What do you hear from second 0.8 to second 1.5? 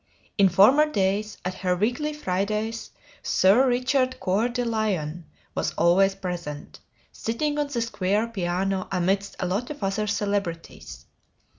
days,